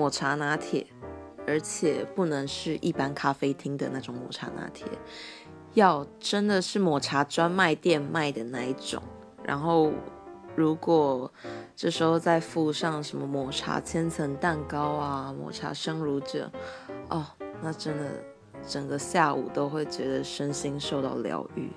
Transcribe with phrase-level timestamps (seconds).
[0.00, 0.86] 抹茶拿铁
[1.46, 4.86] 而且不能是一般咖啡厅的那种抹茶拿铁
[5.74, 9.02] 要真的是抹茶专卖店卖的那一种。
[9.44, 9.92] 然后
[10.56, 11.30] 如果
[11.76, 16.50] 这时候再附上什么抹茶千层蛋糕啊抹茶生乳卷
[17.10, 17.26] 哦
[17.60, 18.10] 那真的
[18.66, 21.70] 整个下午都会觉得身心受到疗愈。